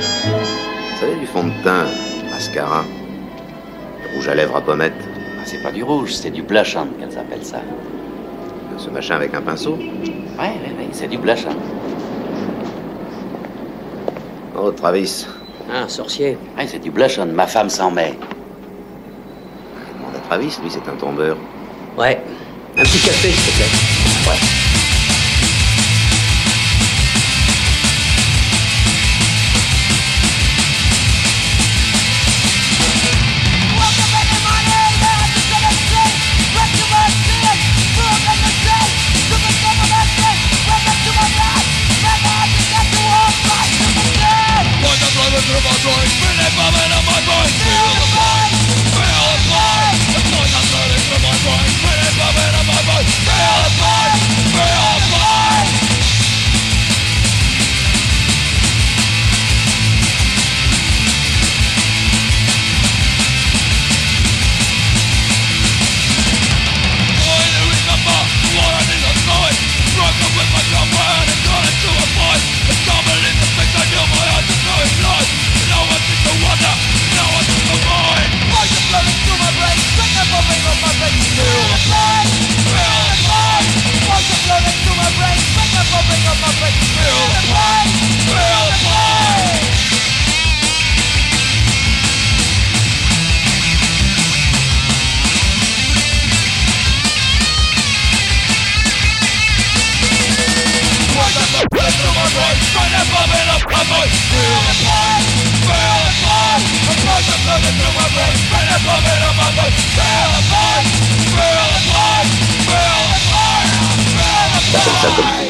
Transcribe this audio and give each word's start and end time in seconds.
Vous 0.00 0.96
savez, 1.00 1.14
du 1.16 1.26
fond 1.26 1.44
de 1.44 1.52
teint, 1.62 1.86
mascara, 2.30 2.84
rouge 4.14 4.28
à 4.28 4.34
lèvres 4.34 4.56
à 4.56 4.60
pommettes, 4.60 4.92
Ah, 5.38 5.42
c'est 5.44 5.62
pas 5.62 5.70
du 5.72 5.82
rouge, 5.82 6.12
c'est 6.14 6.30
du 6.30 6.42
blushant 6.42 6.86
qu'elles 6.98 7.16
appellent 7.18 7.44
ça. 7.44 7.60
ce 8.76 8.90
machin 8.90 9.16
avec 9.16 9.34
un 9.34 9.42
pinceau. 9.42 9.74
Ouais, 9.76 9.88
ouais, 10.38 10.72
ouais, 10.78 10.88
c'est 10.92 11.08
du 11.08 11.18
blushant. 11.18 11.56
Oh, 14.56 14.70
Travis, 14.72 15.26
Ah, 15.72 15.88
sorcier. 15.88 16.38
Ouais, 16.56 16.66
c'est 16.66 16.78
du 16.78 16.90
blushant, 16.90 17.26
ma 17.26 17.46
femme 17.46 17.68
s'en 17.70 17.90
met. 17.90 18.14
demande 19.98 20.14
à 20.16 20.20
Travis, 20.28 20.58
lui 20.62 20.70
c'est 20.70 20.88
un 20.88 20.96
tombeur. 20.96 21.36
Ouais. 21.96 22.20
Un 22.76 22.82
petit 22.82 22.98
café, 23.00 23.28
s'il 23.30 23.52
te 23.52 23.56
plaît. 23.58 23.97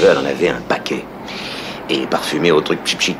Elle 0.06 0.18
en 0.18 0.24
avait 0.24 0.48
un 0.48 0.60
paquet. 0.60 1.04
Et 1.90 2.06
parfumé 2.06 2.50
au 2.50 2.60
truc 2.60 2.80
chip 2.84 3.00
chip. 3.00 3.16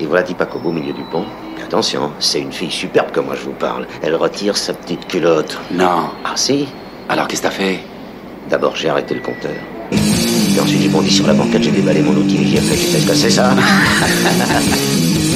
Et 0.00 0.06
voilà 0.06 0.22
Tipac 0.22 0.54
au 0.54 0.72
milieu 0.72 0.92
du 0.92 1.02
pont. 1.10 1.24
Et 1.58 1.62
attention, 1.62 2.12
c'est 2.18 2.40
une 2.40 2.52
fille 2.52 2.70
superbe 2.70 3.10
comme 3.12 3.26
moi 3.26 3.34
je 3.36 3.44
vous 3.44 3.52
parle. 3.52 3.86
Elle 4.02 4.14
retire 4.14 4.56
sa 4.56 4.72
petite 4.72 5.06
culotte. 5.06 5.58
Non. 5.70 6.10
Ah 6.24 6.32
si 6.36 6.68
Alors, 7.08 7.28
qu'est-ce 7.28 7.42
que 7.42 7.48
t'as 7.48 7.52
fait? 7.52 7.80
D'abord 8.48 8.76
j'ai 8.76 8.88
arrêté 8.88 9.14
le 9.14 9.20
compteur. 9.20 9.52
Et 9.92 10.60
ensuite 10.60 10.80
j'ai 10.82 10.88
bondi 10.88 11.10
sur 11.10 11.26
la 11.26 11.34
banquette, 11.34 11.62
j'ai 11.62 11.70
déballé 11.70 12.00
mon 12.02 12.14
outil 12.16 12.42
et 12.42 12.46
j'ai 12.46 12.56
fait, 12.58 12.76
tu 12.76 12.86
sais 12.86 13.00
ce 13.00 13.06
que 13.06 13.14
c'est 13.14 13.30
ça? 13.30 13.54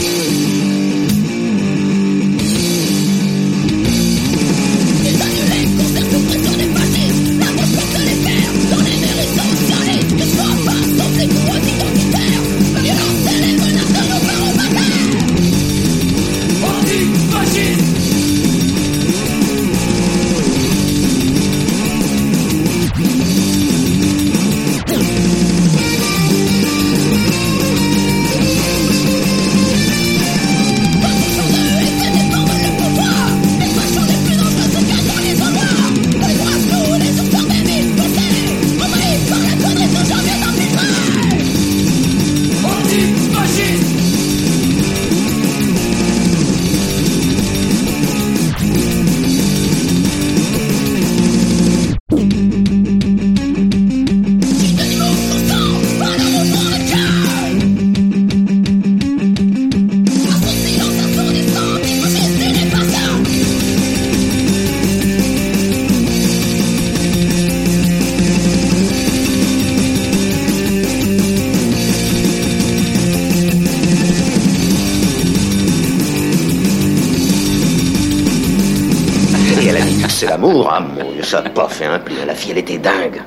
ça 81.32 81.40
n'a 81.40 81.48
pas 81.48 81.66
fait 81.68 81.86
un 81.86 81.98
pli. 81.98 82.14
La 82.26 82.34
fille, 82.34 82.50
elle 82.50 82.58
était 82.58 82.76
dingue. 82.76 83.22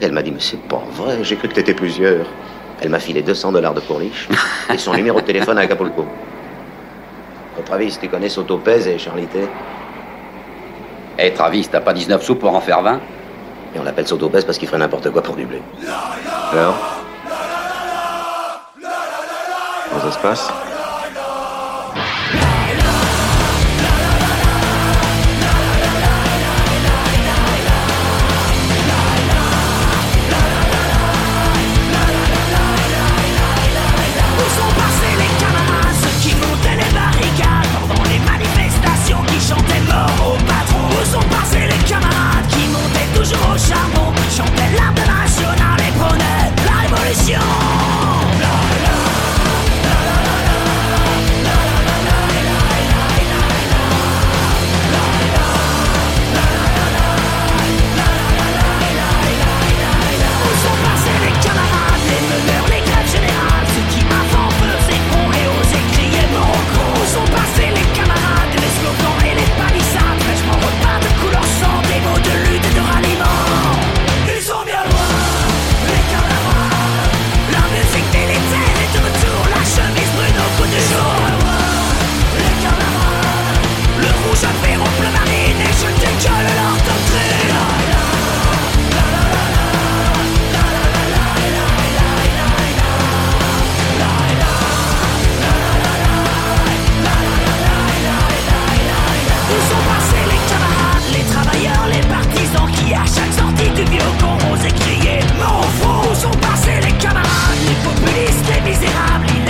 Elle 0.00 0.10
m'a 0.10 0.22
dit, 0.22 0.32
mais 0.32 0.40
c'est 0.40 0.60
pas 0.62 0.82
vrai, 0.90 1.22
j'ai 1.22 1.36
cru 1.36 1.46
que 1.48 1.54
t'étais 1.54 1.72
plusieurs. 1.72 2.26
Elle 2.80 2.88
m'a 2.88 2.98
filé 2.98 3.22
200 3.22 3.52
dollars 3.52 3.74
de 3.74 3.80
pourliche 3.80 4.28
et 4.74 4.76
son 4.76 4.92
numéro 4.92 5.20
de 5.20 5.24
téléphone 5.24 5.56
à 5.58 5.60
Acapulco. 5.60 6.04
Oh, 7.56 7.62
Travis, 7.64 7.96
tu 8.00 8.08
connais 8.08 8.28
Sotopez 8.28 8.88
et 8.88 8.98
Charlité 8.98 9.46
Eh, 11.16 11.32
Travis, 11.32 11.68
t'as 11.70 11.80
pas 11.80 11.92
19 11.92 12.24
sous 12.24 12.34
pour 12.34 12.52
en 12.52 12.60
faire 12.60 12.82
20 12.82 12.96
Et 13.76 13.78
on 13.78 13.84
l'appelle 13.84 14.08
Sotopez 14.08 14.42
parce 14.44 14.58
qu'il 14.58 14.66
ferait 14.66 14.80
n'importe 14.80 15.08
quoi 15.10 15.22
pour 15.22 15.36
du 15.36 15.46
blé. 15.46 15.62
Alors 16.52 16.74
Comment 19.90 20.02
ça 20.02 20.10
se 20.10 20.18
passe 20.18 20.52
toujours 43.24 43.54
au 43.54 43.58
charbon, 43.58 44.12
chantaient 44.30 44.76
l'art 44.76 44.92
national 44.92 45.80
et 45.80 45.92
prenaient 45.98 46.52
la 46.66 46.80
révolution 46.82 47.83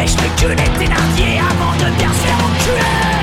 Savais-je 0.07 0.17
que 0.17 0.41
tu 0.41 0.49
l'étais 0.49 0.71
Thénardier 0.79 1.39
avant 1.39 1.73
de 1.73 1.97
bien 1.97 2.09
se 2.09 2.19
faire 2.19 2.37
enculer. 2.37 3.14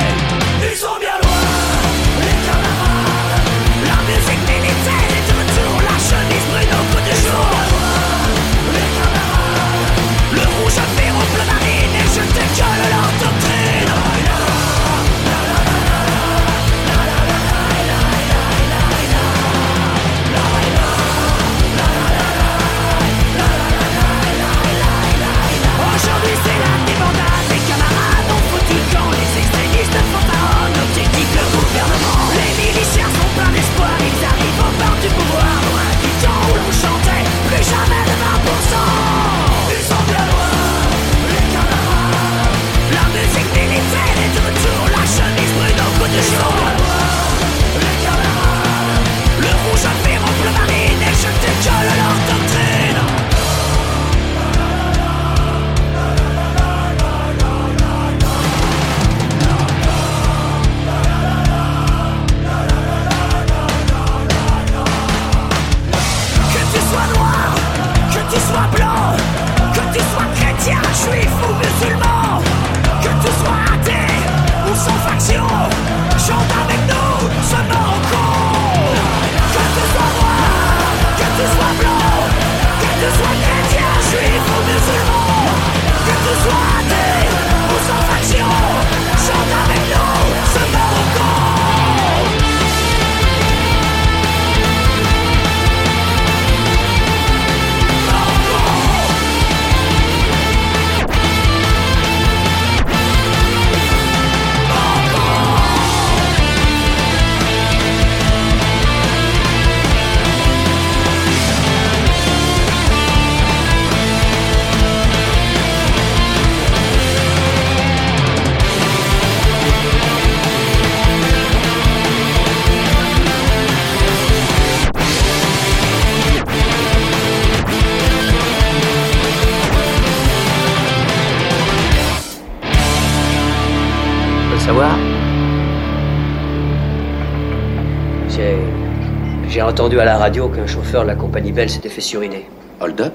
J'ai 139.62 139.68
entendu 139.68 140.00
à 140.00 140.06
la 140.06 140.18
radio 140.18 140.50
qu'un 140.50 140.66
chauffeur 140.66 141.04
de 141.04 141.10
la 141.10 141.14
compagnie 141.14 141.52
Bell 141.52 141.70
s'était 141.70 141.88
fait 141.88 142.02
suriner. 142.02 142.50
Hold 142.80 143.00
up? 143.00 143.14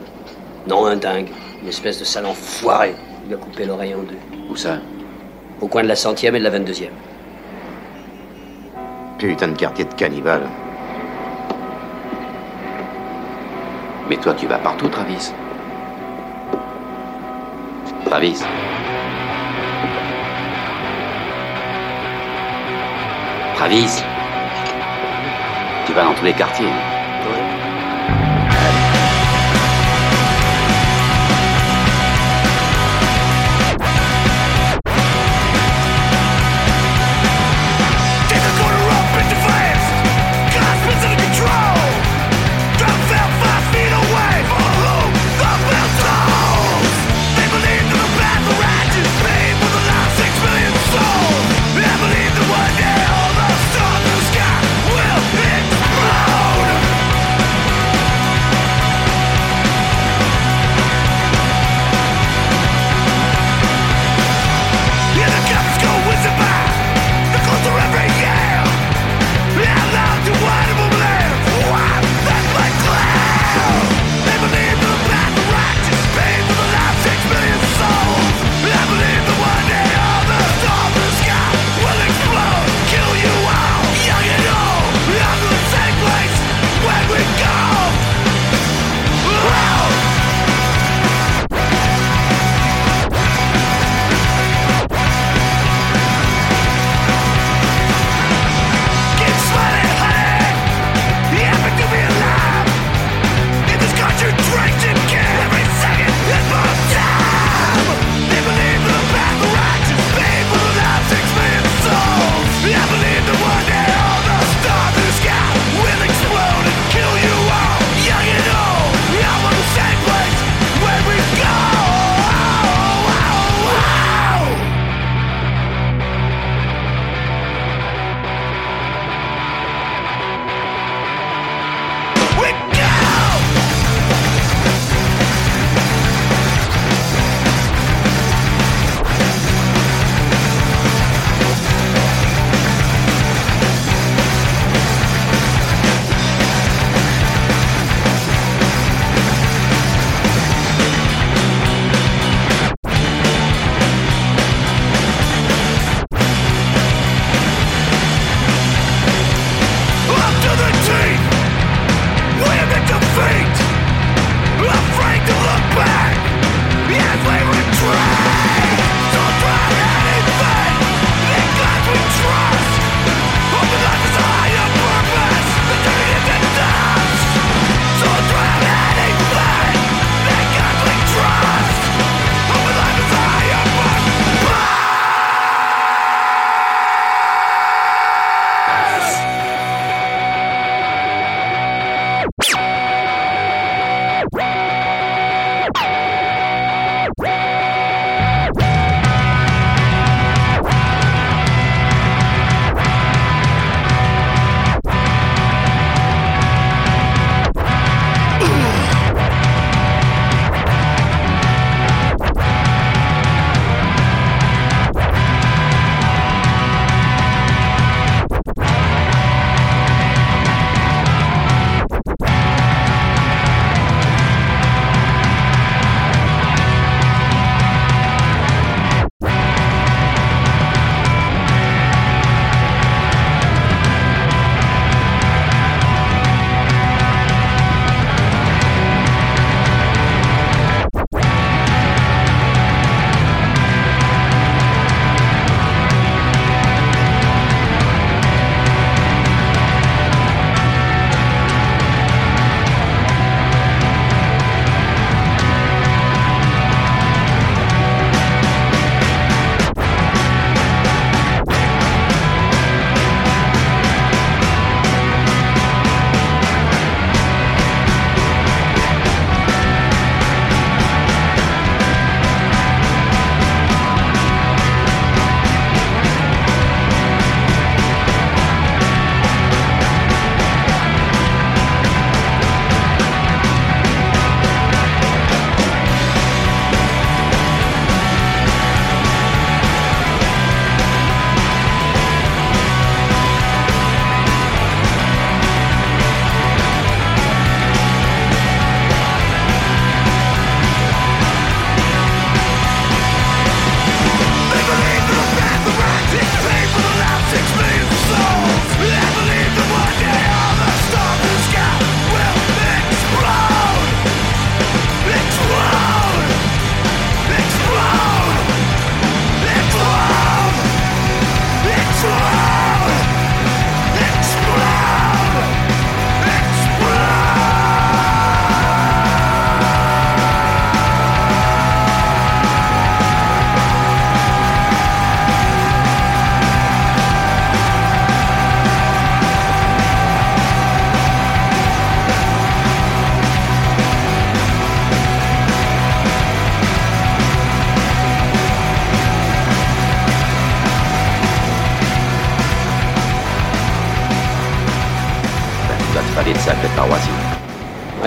Non, 0.68 0.86
un 0.86 0.94
dingue. 0.94 1.26
Une 1.60 1.66
espèce 1.66 1.98
de 1.98 2.04
salon 2.04 2.34
foiré. 2.34 2.94
Il 3.26 3.34
a 3.34 3.36
coupé 3.36 3.64
l'oreille 3.64 3.96
en 3.96 4.04
deux. 4.04 4.16
Où 4.48 4.54
ça? 4.54 4.78
Au 5.60 5.66
coin 5.66 5.82
de 5.82 5.88
la 5.88 5.96
centième 5.96 6.36
et 6.36 6.38
de 6.38 6.44
la 6.44 6.56
22e. 6.56 6.90
Putain 9.18 9.48
de 9.48 9.56
quartier 9.56 9.86
de 9.86 9.94
cannibale. 9.94 10.42
Mais 14.08 14.16
toi, 14.16 14.32
tu 14.34 14.46
vas 14.46 14.58
partout, 14.58 14.86
Travis. 14.86 15.32
Travis. 18.04 18.44
Travis. 23.56 24.04
Tu 25.86 25.92
vas 25.92 26.04
dans 26.04 26.14
tous 26.14 26.24
les 26.24 26.32
quartiers. 26.32 26.95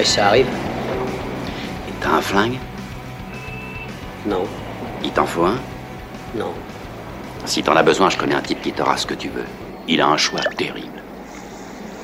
Ça 0.09 0.27
arrive. 0.27 0.47
Et 1.87 1.93
t'as 2.01 2.09
un 2.09 2.21
flingue? 2.21 2.57
Non, 4.25 4.43
Il 5.03 5.11
t'en 5.11 5.25
faut 5.25 5.45
un? 5.45 5.57
Non. 6.35 6.51
Si 7.45 7.63
t'en 7.63 7.75
as 7.75 7.83
besoin, 7.83 8.09
je 8.09 8.17
connais 8.17 8.35
un 8.35 8.41
type 8.41 8.61
qui 8.61 8.71
t'aura 8.71 8.97
ce 8.97 9.05
que 9.05 9.13
tu 9.13 9.29
veux. 9.29 9.45
Il 9.87 10.01
a 10.01 10.07
un 10.07 10.17
choix 10.17 10.41
terrible. 10.57 11.01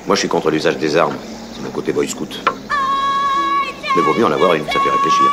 Moi, 0.07 0.15
je 0.15 0.19
suis 0.19 0.27
contre 0.29 0.49
l'usage 0.51 0.77
des 0.77 0.95
armes. 0.95 1.17
C'est 1.53 1.61
mon 1.63 1.71
côté 1.71 1.91
boy 1.91 2.07
scout. 2.07 2.39
Mais 3.95 4.01
vaut 4.01 4.13
mieux 4.13 4.25
en 4.25 4.31
avoir 4.31 4.53
une, 4.53 4.65
ça 4.65 4.79
fait 4.79 4.89
réfléchir. 4.89 5.31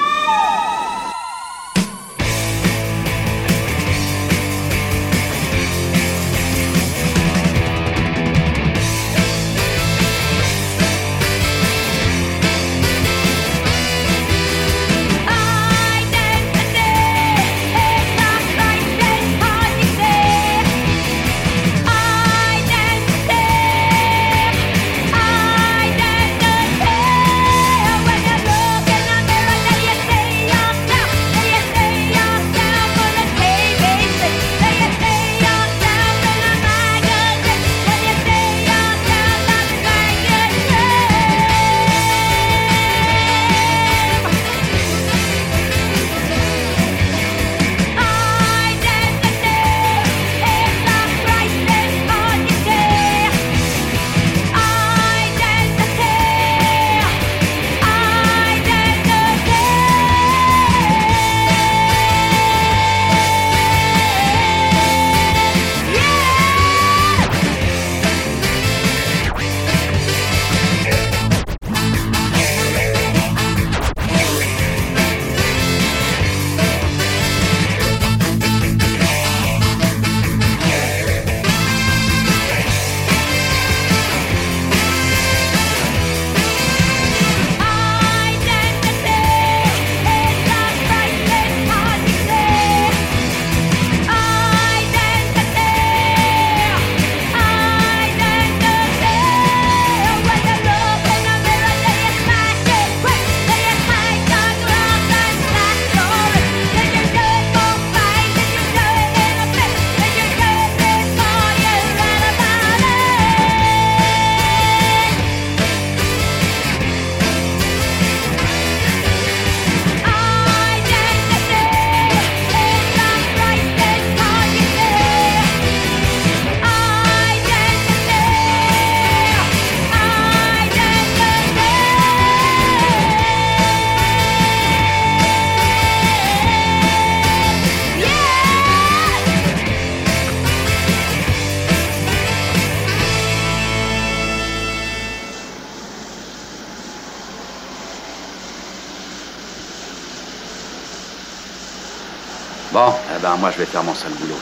Faire 153.73 153.83
mon 153.85 153.95
seul 153.95 154.13
boulot. 154.13 154.39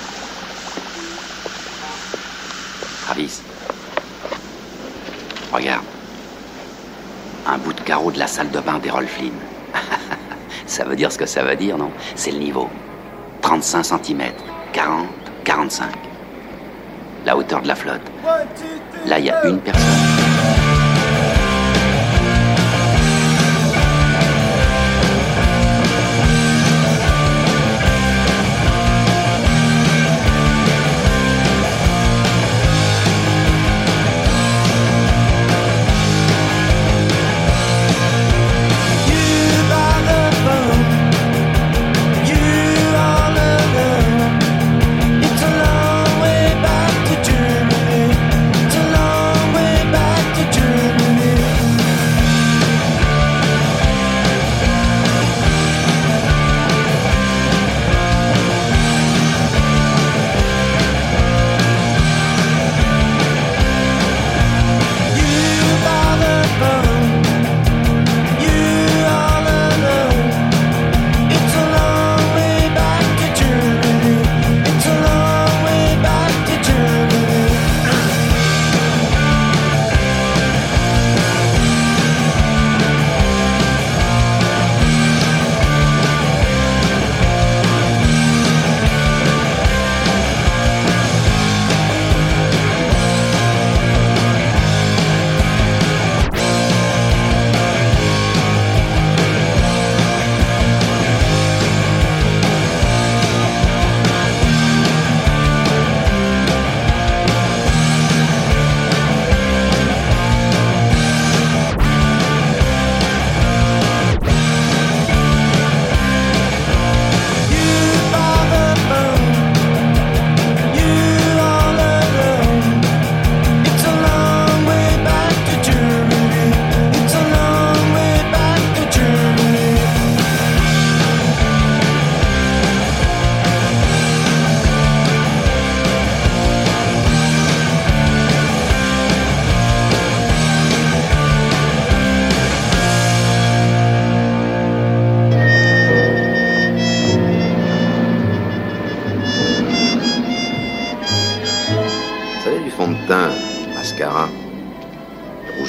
Travis. 3.05 3.41
Regarde. 5.53 5.85
Un 7.47 7.59
bout 7.59 7.73
de 7.73 7.81
carreau 7.83 8.11
de 8.11 8.19
la 8.19 8.27
salle 8.27 8.51
de 8.51 8.59
bain 8.59 8.81
d'Errol 8.81 9.07
Flynn. 9.07 9.33
ça 10.67 10.85
veut 10.85 10.97
dire 10.97 11.13
ce 11.13 11.19
que 11.19 11.27
ça 11.27 11.45
veut 11.45 11.55
dire, 11.55 11.79
non? 11.79 11.93
C'est 12.17 12.33
le 12.33 12.39
niveau. 12.39 12.69
35 13.43 13.85
cm, 13.85 14.33
40, 14.73 15.07
45. 15.45 15.87
La 17.25 17.37
hauteur 17.37 17.63
de 17.63 17.69
la 17.69 17.77
flotte. 17.77 18.03
Là, 19.07 19.21
il 19.21 19.27
y 19.27 19.31
a 19.31 19.47
une 19.47 19.61
personne. 19.61 20.10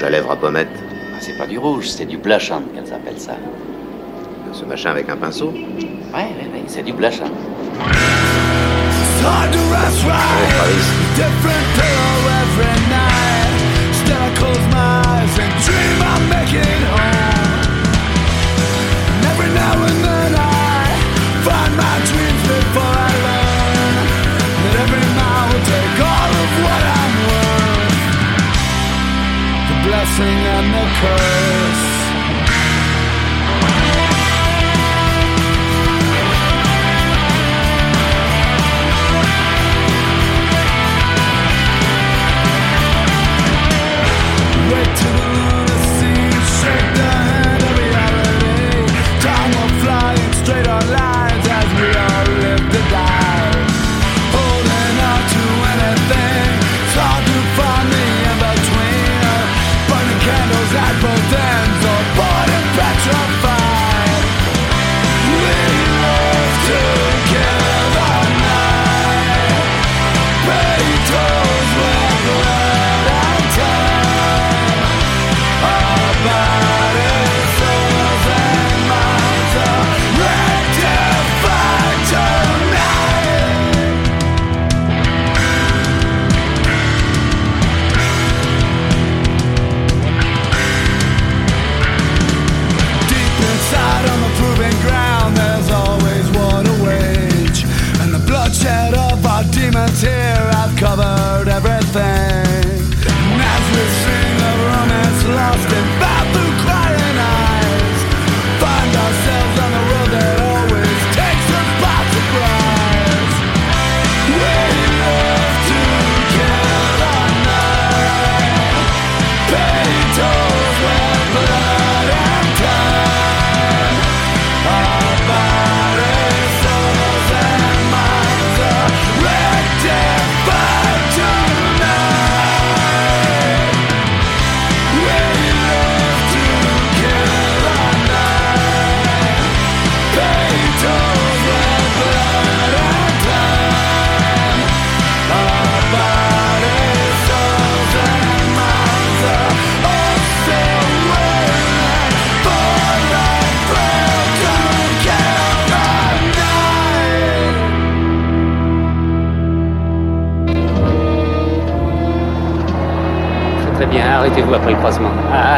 Rouge 0.02 0.08
à 0.08 0.10
lèvres 0.10 0.32
à 0.32 0.36
pommettes. 0.36 0.68
Ah, 1.14 1.18
C'est 1.20 1.38
pas 1.38 1.46
du 1.46 1.58
rouge, 1.60 1.88
c'est 1.90 2.06
du 2.06 2.18
blushant 2.18 2.64
qu'elles 2.74 2.92
appellent 2.94 3.20
ça. 3.20 3.36
Ce 4.54 4.66
machin 4.66 4.90
avec 4.92 5.10
un 5.10 5.18
pinceau. 5.18 5.52
Ouais, 5.52 5.62
ouais, 6.14 6.50
ouais, 6.54 6.64
c'est 6.68 6.84
du 6.84 6.94
blushant. 6.94 7.32
It's 7.80 9.24
hard 9.24 9.52
to 9.54 9.60
rest 9.72 10.04
Ouais, 10.04 10.10
right? 10.10 10.56
Travis. 10.58 10.88
Different 11.16 11.68
pillow 11.78 12.16
every 12.42 12.78
night. 12.90 13.54
Still 13.94 14.18
I 14.18 14.32
close 14.36 14.66
my 14.72 15.02
eyes 15.06 15.40
and 15.40 15.54
dream 15.66 15.98
I'm 16.02 16.24
making 16.30 16.66
it 16.66 16.84
home. 16.90 17.62
And 19.14 19.26
every 19.32 19.52
now 19.54 19.74
and 19.86 20.00
then 20.04 20.32
I 20.36 20.98
find 21.46 21.74
my 21.78 21.96
dreams 22.10 22.42
before 22.50 22.96
I 23.08 23.12
learn 23.28 23.94
that 24.64 24.76
every 24.84 25.06
mile 25.16 25.46
will 25.54 25.66
take 25.70 26.00
all 26.02 26.32
of 26.42 26.50
what. 26.66 26.82
The 26.82 27.11
blessing 29.92 30.40
and 30.56 30.74
the 30.74 30.86
curse. 31.02 32.01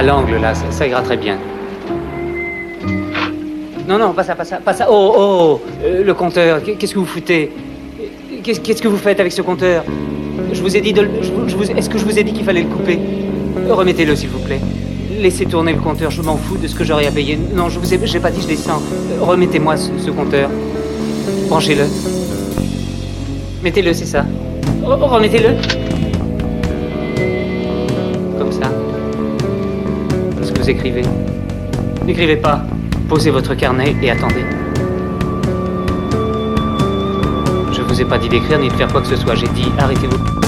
L'angle 0.06 0.38
là, 0.42 0.54
ça, 0.54 0.88
ira 0.88 1.02
très 1.02 1.18
bien. 1.18 1.38
Non, 3.88 3.98
non, 3.98 4.14
pas 4.14 4.24
ça, 4.24 4.36
pas 4.36 4.46
ça, 4.46 4.58
pas 4.58 4.74
ça. 4.74 4.88
Oh, 4.90 5.14
oh, 5.18 5.62
euh, 5.84 6.04
le 6.04 6.14
compteur, 6.14 6.64
qu'est- 6.64 6.76
qu'est-ce 6.76 6.94
que 6.94 7.00
vous 7.00 7.06
foutez? 7.06 7.52
Qu'est-ce 8.44 8.82
que 8.82 8.88
vous 8.88 8.98
faites 8.98 9.20
avec 9.20 9.32
ce 9.32 9.42
compteur? 9.42 9.84
Je 10.52 10.62
vous 10.62 10.76
ai 10.76 10.82
dit 10.82 10.94
de 10.94 11.08
je 11.22 11.32
vous- 11.56 11.64
Est-ce 11.72 11.90
que 11.90 11.98
je 11.98 12.06
vous 12.06 12.18
ai 12.18 12.24
dit 12.24 12.34
qu'il 12.34 12.44
fallait 12.46 12.64
le 12.64 12.70
couper? 12.70 13.00
Remettez-le, 13.70 14.16
s'il 14.16 14.30
vous 14.30 14.40
plaît. 14.40 14.60
Laissez 15.20 15.46
tourner 15.46 15.74
le 15.74 15.80
compteur, 15.80 16.12
je 16.12 16.22
m'en 16.22 16.36
fous 16.38 16.58
de 16.58 16.68
ce 16.68 16.76
que 16.76 16.84
j'aurai 16.84 17.08
à 17.08 17.12
payer. 17.12 17.38
Non, 17.56 17.70
je 17.70 17.80
vous 17.80 17.94
ai, 17.94 18.00
j'ai 18.06 18.20
pas 18.20 18.32
dit 18.32 18.42
je 18.42 18.48
descends. 18.48 18.82
Euh, 19.22 19.24
Remettez-moi 19.24 19.78
ce, 19.78 19.90
ce 19.98 20.12
compteur. 20.12 20.50
Branchez-le. 21.50 21.84
Mettez-le, 23.64 23.94
c'est 23.94 24.06
ça. 24.06 24.26
Oh, 24.86 24.92
oh, 25.02 25.06
Remettez-le. 25.08 25.52
Écrivez 30.70 31.04
N'écrivez 32.06 32.38
pas. 32.38 32.62
Posez 33.10 33.32
votre 33.32 33.54
carnet 33.56 33.96
et 34.02 34.12
attendez. 34.12 34.46
Je 37.72 37.82
vous 37.82 38.02
ai 38.02 38.06
pas 38.06 38.18
dit 38.18 38.30
d'écrire 38.30 38.60
ni 38.60 38.70
de 38.70 38.74
faire 38.74 38.88
quoi 38.88 39.02
que 39.02 39.08
ce 39.08 39.16
soit. 39.16 39.36
J'ai 39.36 39.48
dit 39.50 39.72
arrêtez-vous. 39.78 40.43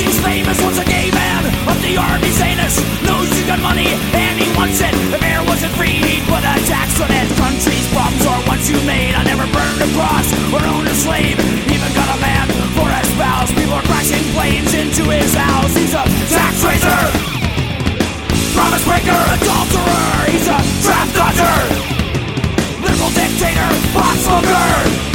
He's 0.00 0.18
famous. 0.24 0.56
Once 0.62 0.78
a 0.78 0.84
gay 0.84 1.10
man 1.10 1.44
of 1.68 1.76
the 1.82 1.96
army's 1.96 2.40
anus. 2.40 2.80
Knows 3.04 3.28
he's 3.28 3.46
got 3.46 3.60
money 3.60 3.92
and 4.16 4.34
he 4.40 4.48
wants 4.56 4.80
it. 4.80 4.92
If 5.12 5.22
air 5.22 5.44
wasn't 5.44 5.72
free, 5.76 6.00
he'd 6.00 6.24
put 6.24 6.40
a 6.40 6.54
tax 6.64 7.00
on 7.00 7.10
it. 7.12 7.28
Country's 7.36 7.86
problems 7.92 8.24
are 8.26 8.40
ones 8.48 8.66
you 8.70 8.80
made. 8.88 9.14
I 9.14 9.22
never 9.24 9.46
burned 9.52 9.80
a 9.84 9.88
cross 9.92 10.26
or 10.50 10.62
owned 10.64 10.88
a 10.88 10.96
slave. 10.96 11.36
Even 11.68 11.90
got 11.92 12.08
a 12.10 12.18
man 12.20 12.46
for 12.74 12.88
a 12.88 13.02
spouse. 13.12 13.50
People 13.52 13.76
are 13.76 13.86
crashing 13.86 14.24
planes 14.32 14.72
into 14.74 15.04
his 15.12 15.34
house. 15.34 15.72
He's 15.76 15.94
a 15.94 16.04
tax 16.32 16.64
raiser. 16.64 17.00
Promise 18.56 18.84
breaker, 18.88 19.20
adulterer. 19.36 20.16
He's 20.32 20.48
a 20.48 20.58
draft 20.84 21.12
dodger. 21.14 21.58
Liberal 22.82 23.12
dictator, 23.12 23.68
pot 23.94 24.16
smoker. 24.24 25.09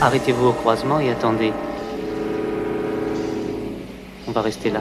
Arrêtez-vous 0.00 0.46
au 0.46 0.52
croisement 0.52 1.00
et 1.00 1.10
attendez. 1.10 1.52
On 4.28 4.30
va 4.30 4.42
rester 4.42 4.70
là. 4.70 4.80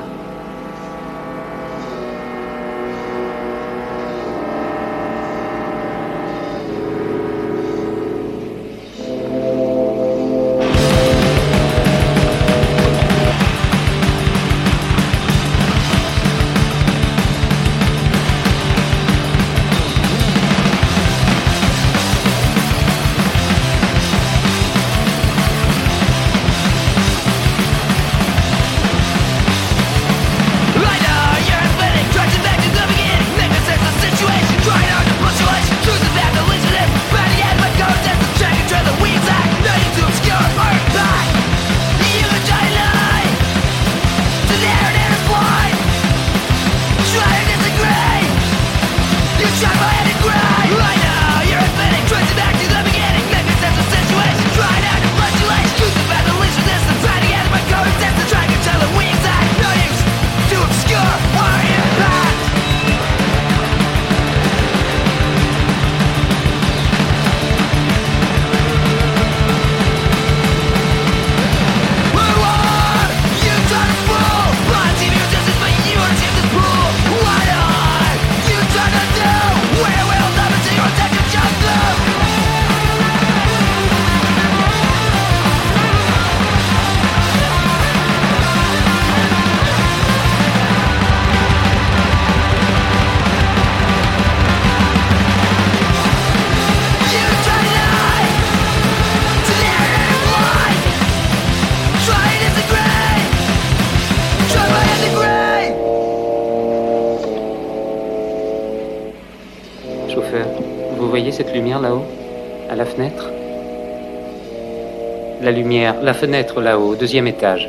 La 115.49 115.55
lumière, 115.55 115.95
la 116.03 116.13
fenêtre 116.13 116.61
là-haut, 116.61 116.89
au 116.91 116.95
deuxième 116.95 117.25
étage. 117.25 117.67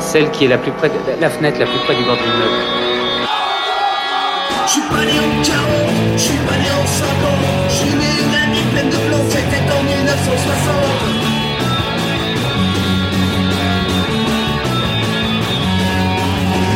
Celle 0.00 0.30
qui 0.30 0.46
est 0.46 0.48
la 0.48 0.56
plus 0.56 0.72
près, 0.72 0.88
de- 0.88 1.20
la 1.20 1.28
fenêtre 1.28 1.58
la 1.60 1.66
plus 1.66 1.78
près 1.80 1.94
du 1.94 2.02
bord 2.02 2.16
de 2.16 2.22
l'immeuble. 2.22 2.62
Je 4.66 4.70
suis 4.72 4.80
pas 4.88 5.04
né 5.04 5.12
en 5.20 5.42
40, 5.42 5.92
je 6.16 6.22
suis 6.22 6.38
pas 6.48 6.56
né 6.56 6.70
en 6.80 6.86
50 6.86 7.44
Je 7.68 7.74
suis 7.74 7.94
né 7.94 8.10
une 8.24 8.34
année 8.42 8.64
pleine 8.72 8.88
de 8.88 8.96
plans, 9.06 9.26
c'était 9.28 9.70
en 9.70 9.82
1960 9.82 10.74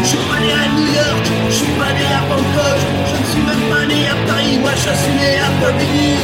Je 0.02 0.08
suis 0.08 0.18
pas 0.28 0.40
né 0.40 0.52
à 0.52 0.68
New 0.76 0.86
York, 0.92 1.24
je 1.48 1.54
suis 1.54 1.72
pas 1.78 1.92
né 1.92 2.04
à 2.18 2.20
Bangkok 2.28 2.80
Je 3.08 3.20
ne 3.20 3.26
suis 3.30 3.42
même 3.48 3.64
pas 3.70 3.84
né 3.86 4.08
à 4.08 4.16
Paris, 4.30 4.58
moi 4.58 4.70
je 4.74 4.92
suis 5.02 5.12
né 5.20 5.38
à 5.38 5.48
Bobigny 5.60 6.16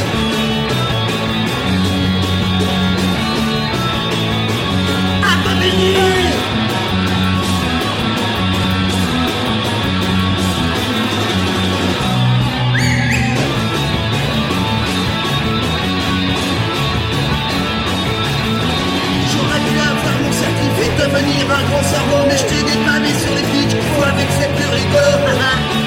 devenir 20.97 21.45
un 21.51 21.63
grand 21.69 21.83
cerveau, 21.83 22.25
mais 22.27 22.37
je 22.37 22.45
t'ai 22.45 22.63
dépanné 22.63 23.09
sur 23.23 23.33
les 23.35 23.43
pics, 23.51 23.75
faut 23.95 24.03
avec 24.03 24.27
c'est 24.39 24.51
plus 24.55 24.69
rigolo. 24.79 25.11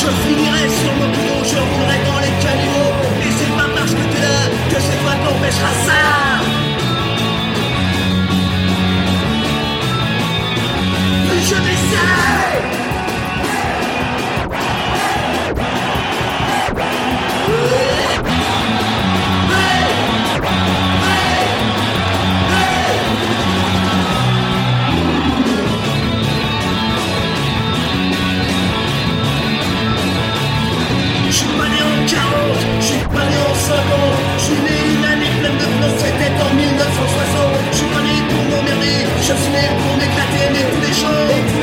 Je 0.00 0.06
finirai 0.06 0.66
sur 0.80 0.92
mon 0.94 1.08
boulot, 1.14 1.40
je 1.44 1.58
roulerai 1.58 1.98
dans 2.08 2.20
les 2.24 2.34
caniveaux, 2.44 2.92
que 4.70 4.80
c'est 4.80 4.98
toi 5.02 5.12
t'empêchera 5.24 5.72
ça. 5.86 6.00
Plus 11.28 11.42
je 11.48 11.54
m'essaye 11.54 12.80
Je 31.26 31.36
suis 31.36 31.46
pas 31.46 31.68
né 31.68 31.80
en 31.80 32.06
40, 32.08 32.20
je 32.80 32.86
suis 32.86 34.19
c'était 35.98 36.32
en 36.44 36.54
1960 36.54 37.72
Je 37.72 37.76
suis 37.76 37.86
pas 37.86 38.02
né 38.02 38.16
pour 38.28 38.44
m'emmerder, 38.50 39.06
je 39.18 39.34
suis 39.34 39.52
né 39.52 39.64
pour 39.80 39.96
m'éclater 39.96 40.44
Mais 40.52 40.64
tous 40.70 40.82
les 40.86 40.94
gens, 41.00 41.59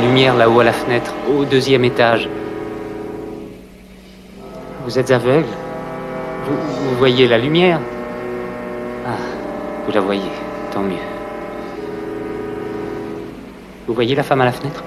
lumière 0.00 0.36
là-haut 0.36 0.60
à 0.60 0.64
la 0.64 0.72
fenêtre, 0.72 1.14
au 1.28 1.44
deuxième 1.44 1.84
étage. 1.84 2.28
Vous 4.84 4.98
êtes 4.98 5.10
aveugle? 5.10 5.46
Vous, 6.46 6.56
vous 6.56 6.96
voyez 6.96 7.28
la 7.28 7.38
lumière? 7.38 7.80
Ah. 9.06 9.10
Vous 9.86 9.92
la 9.92 10.00
voyez, 10.00 10.30
tant 10.72 10.82
mieux. 10.82 10.96
Vous 13.86 13.94
voyez 13.94 14.14
la 14.14 14.22
femme 14.22 14.40
à 14.40 14.44
la 14.44 14.52
fenêtre? 14.52 14.82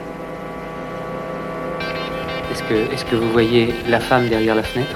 Est-ce 2.51 2.63
que, 2.63 2.73
est 2.73 3.09
que 3.09 3.15
vous 3.15 3.31
voyez 3.31 3.73
la 3.87 3.99
femme 3.99 4.27
derrière 4.29 4.55
la 4.55 4.63
fenêtre? 4.63 4.95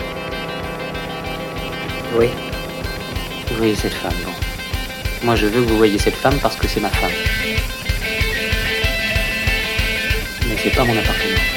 Oui. 2.17 2.29
Vous 3.49 3.57
voyez 3.57 3.75
cette 3.75 3.93
femme, 3.93 4.13
bon. 4.25 4.31
Moi, 5.23 5.35
je 5.35 5.47
veux 5.47 5.61
que 5.61 5.69
vous 5.69 5.77
voyez 5.77 5.97
cette 5.97 6.15
femme 6.15 6.37
parce 6.41 6.55
que 6.55 6.67
c'est 6.67 6.79
ma 6.79 6.89
femme. 6.89 7.56
C'est 10.67 10.75
pas 10.75 10.83
mon 10.83 10.97
appartement. 10.97 11.56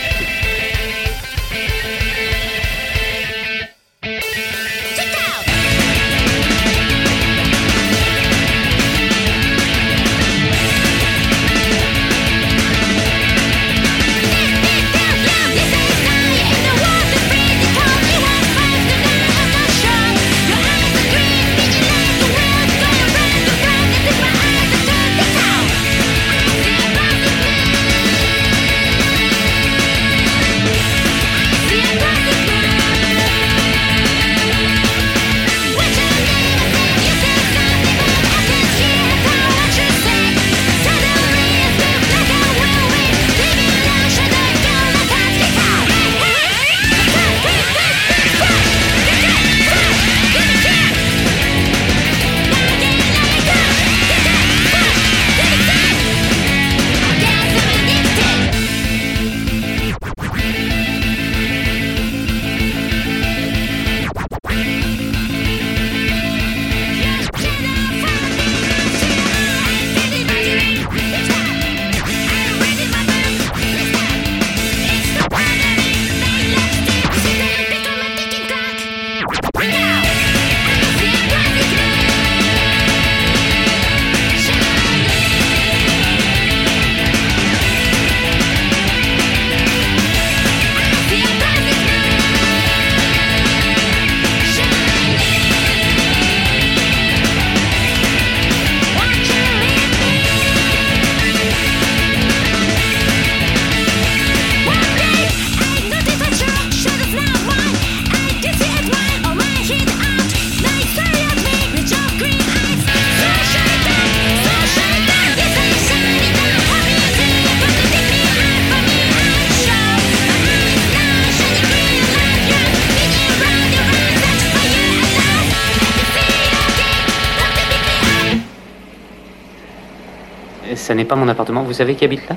Pas 131.11 131.17
mon 131.17 131.27
appartement. 131.27 131.65
Vous 131.65 131.73
savez 131.73 131.97
qui 131.97 132.05
habite 132.05 132.29
là 132.29 132.37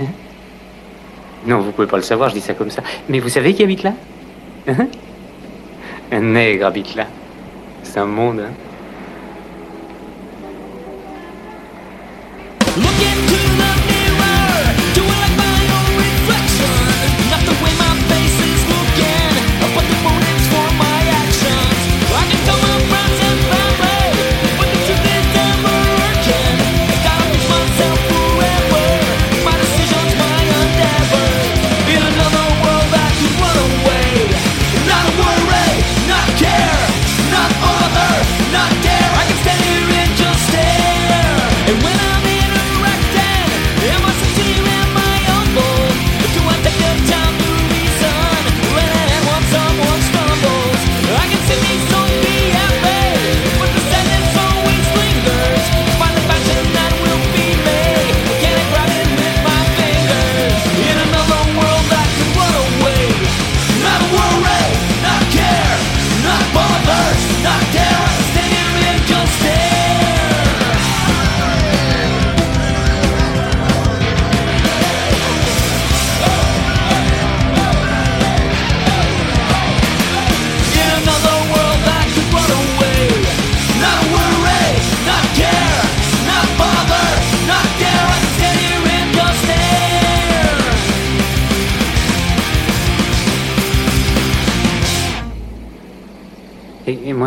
Hein 0.00 0.06
Non, 1.46 1.60
vous 1.60 1.70
pouvez 1.70 1.86
pas 1.86 1.96
le 1.96 2.02
savoir, 2.02 2.28
je 2.30 2.34
dis 2.34 2.40
ça 2.40 2.54
comme 2.54 2.70
ça. 2.70 2.82
Mais 3.08 3.20
vous 3.20 3.28
savez 3.28 3.54
qui 3.54 3.62
habite 3.62 3.84
là 3.84 3.92
Hein 4.66 4.88
Un 6.10 6.20
nègre 6.20 6.66
habite 6.66 6.96
là. 6.96 7.06
C'est 7.84 8.00
un 8.00 8.06
monde, 8.06 8.40
hein 8.40 8.52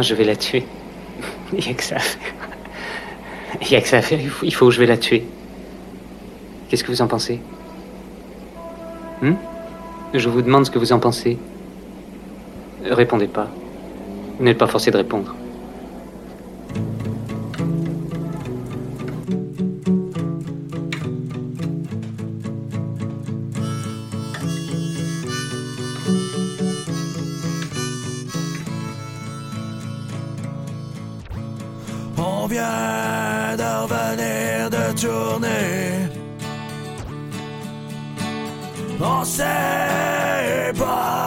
je 0.04 0.14
vais 0.16 0.24
la 0.24 0.36
tuer. 0.36 0.66
Il 1.54 1.60
n'y 1.64 1.72
a 1.72 1.74
que 1.74 1.84
ça 1.84 1.96
à 1.96 2.00
faire. 2.00 2.34
Il 3.62 3.68
n'y 3.70 3.76
a 3.76 3.82
que 3.82 3.88
ça 3.88 3.98
à 3.98 4.02
faire. 4.02 4.20
Il 4.20 4.30
faut, 4.30 4.46
il 4.46 4.56
que 4.56 4.72
je 4.72 4.80
vais 4.80 4.86
la 4.86 4.98
tuer. 4.98 5.24
Qu'est-ce 6.70 6.84
que 6.84 6.92
vous 6.92 7.02
en 7.02 7.08
pensez? 7.08 7.40
Hmm? 9.22 9.34
Je 10.14 10.30
vous 10.30 10.42
demande 10.42 10.66
ce 10.66 10.72
que 10.72 10.80
vous 10.80 10.92
en 10.92 11.00
pensez. 11.00 11.38
Répondez 12.86 13.28
pas. 13.28 13.48
Vous 14.38 14.44
n'êtes 14.44 14.58
pas 14.58 14.68
forcé 14.68 14.92
de 14.92 14.98
répondre. 14.98 15.36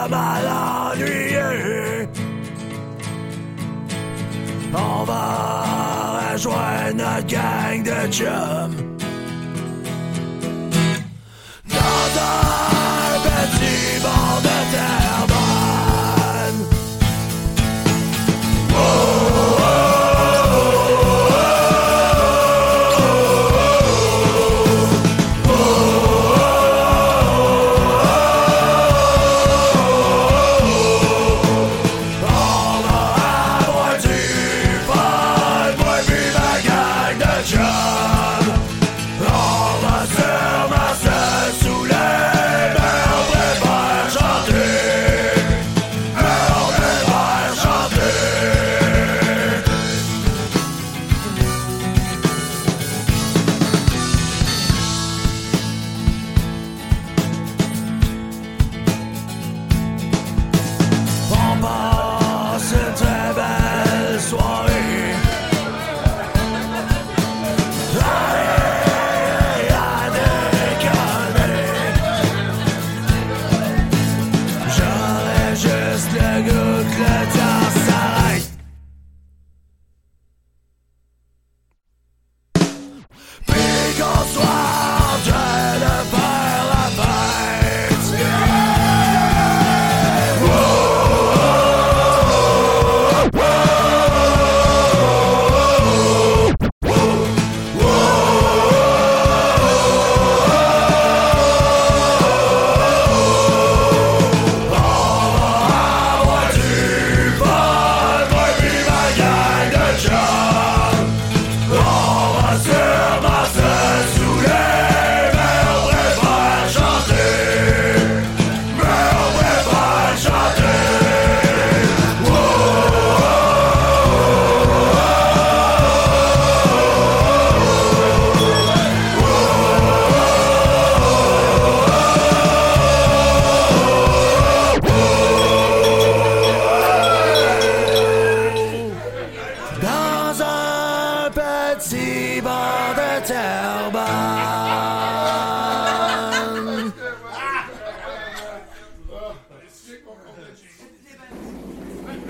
mal 0.09 0.45
ennuyé. 0.93 2.07
On 4.73 5.03
va 5.03 6.31
rejoindre 6.33 6.97
notre 6.97 7.27
gang 7.27 7.83
de 7.83 8.11
chums. 8.11 8.96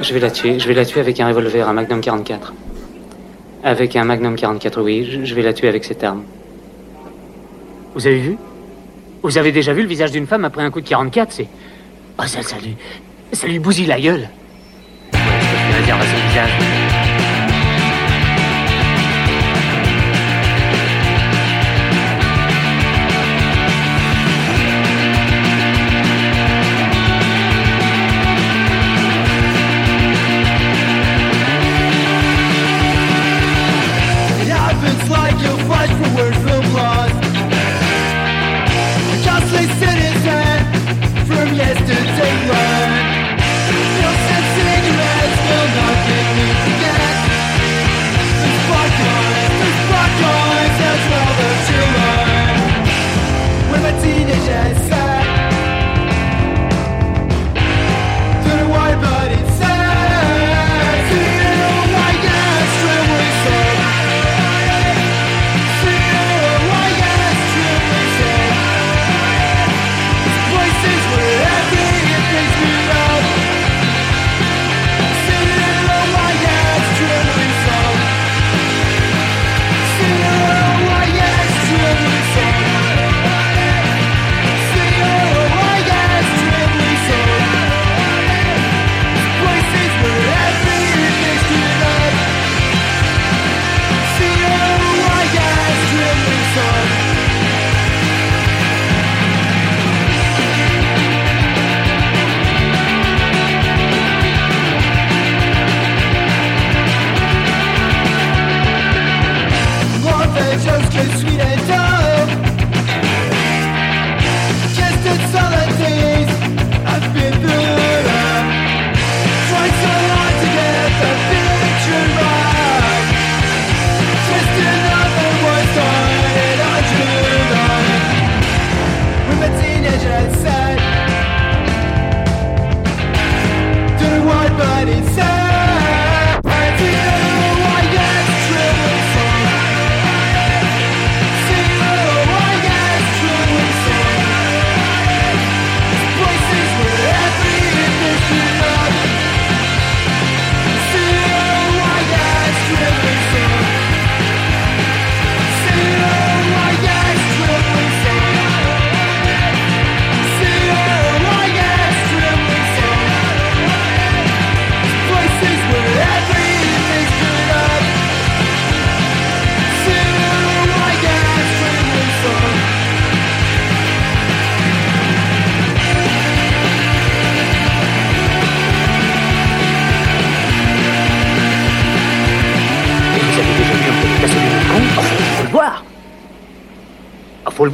je 0.08 0.14
vais 0.14 0.20
la 0.20 0.32
tuer. 0.32 0.60
Je 0.60 0.68
vais 0.68 0.74
la 0.74 0.86
tuer 0.86 1.02
avec 1.02 1.20
un 1.20 1.28
revolver, 1.28 1.68
un 1.68 1.74
Magnum 1.74 2.00
44. 2.00 2.54
Avec 3.64 3.96
un 3.96 4.06
Magnum 4.06 4.36
44, 4.36 4.82
oui. 4.82 5.20
Je 5.24 5.36
vais 5.36 5.42
la 5.42 5.54
tuer 5.54 5.68
avec 5.68 5.84
cette 5.84 6.04
arme. 6.04 6.24
Vous 7.94 8.08
avez 8.08 8.20
vu? 8.20 8.38
Vous 9.24 9.38
avez 9.38 9.52
déjà 9.52 9.74
vu 9.74 9.82
le 9.82 9.88
visage 9.88 10.12
d'une 10.12 10.28
femme 10.28 10.46
après 10.46 10.64
un 10.64 10.72
coup 10.72 10.80
de 10.80 10.88
44 10.88 11.32
C'est. 11.32 11.48
Ah, 12.18 12.28
ça, 12.28 12.42
ça 12.42 12.56
lui. 12.58 12.76
Ça 13.34 13.48
lui 13.48 13.60
bousille 13.60 13.88
la 13.88 14.00
gueule. 14.00 14.30
Ouais, 15.14 15.20
je 15.82 16.77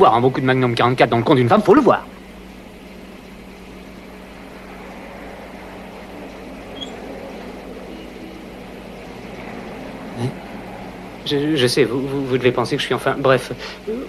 voir. 0.03 0.15
Un 0.15 0.21
bon 0.21 0.29
coup 0.29 0.41
de 0.41 0.45
Magnum 0.45 0.75
44 0.75 1.09
dans 1.09 1.17
le 1.17 1.23
compte 1.23 1.37
d'une 1.37 1.47
femme, 1.47 1.61
faut 1.61 1.73
le 1.73 1.81
voir. 1.81 2.05
Hein? 10.21 10.27
Je, 11.25 11.67
sais, 11.67 11.85
vous, 11.85 12.37
devez 12.37 12.51
penser 12.51 12.75
que 12.75 12.81
je 12.81 12.87
suis 12.87 12.93
enfin... 12.93 13.15
Bref, 13.17 13.53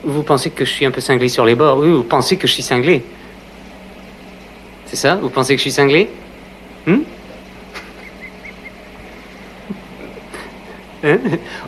vous 0.03 0.23
pensez 0.25 0.51
que 0.51 0.65
je 0.65 0.71
suis 0.71 0.85
un 0.85 0.91
peu 0.91 1.01
cinglé 1.01 1.29
sur 1.29 1.45
les 1.45 1.55
bords. 1.55 1.79
Oui, 1.79 1.93
vous 1.93 2.03
pensez 2.03 2.37
que 2.37 2.49
je 2.49 2.53
suis 2.53 2.63
cinglé. 2.63 3.05
C'est 4.87 4.97
ça 4.97 5.15
Vous 5.15 5.31
pensez 5.31 5.55
que 5.55 5.59
je 5.59 5.63
suis 5.63 5.71
cinglé? 5.71 6.11
Hein? 6.89 7.01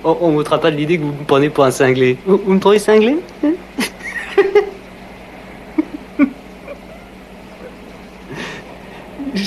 On, 0.02 0.16
on 0.20 0.30
m'ôtera 0.32 0.58
pas 0.58 0.70
de 0.70 0.76
l'idée 0.76 0.98
que 0.98 1.02
vous 1.02 1.12
me 1.12 1.24
prenez 1.26 1.50
pour 1.50 1.64
un 1.64 1.70
cinglé. 1.70 2.16
Vous, 2.26 2.40
me 2.52 2.58
trouvez 2.58 2.78
cinglé? 2.78 3.16
Hein? 3.44 3.52